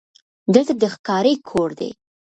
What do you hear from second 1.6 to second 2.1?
دی: